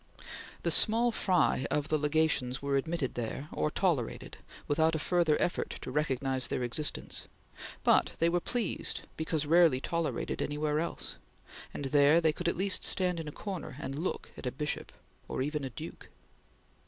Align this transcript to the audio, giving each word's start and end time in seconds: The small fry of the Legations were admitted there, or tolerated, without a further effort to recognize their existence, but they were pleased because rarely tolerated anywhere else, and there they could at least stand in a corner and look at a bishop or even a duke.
The 0.63 0.71
small 0.71 1.11
fry 1.11 1.67
of 1.69 1.89
the 1.89 1.97
Legations 1.99 2.59
were 2.59 2.75
admitted 2.75 3.13
there, 3.13 3.49
or 3.51 3.69
tolerated, 3.69 4.37
without 4.67 4.95
a 4.95 4.97
further 4.97 5.39
effort 5.39 5.69
to 5.79 5.91
recognize 5.91 6.47
their 6.47 6.63
existence, 6.63 7.27
but 7.83 8.13
they 8.17 8.27
were 8.27 8.39
pleased 8.39 9.01
because 9.15 9.45
rarely 9.45 9.79
tolerated 9.79 10.41
anywhere 10.41 10.79
else, 10.79 11.17
and 11.71 11.85
there 11.85 12.19
they 12.19 12.33
could 12.33 12.47
at 12.49 12.57
least 12.57 12.83
stand 12.83 13.19
in 13.19 13.27
a 13.27 13.31
corner 13.31 13.77
and 13.79 13.99
look 13.99 14.31
at 14.37 14.47
a 14.47 14.51
bishop 14.51 14.91
or 15.27 15.43
even 15.43 15.63
a 15.63 15.69
duke. 15.69 16.09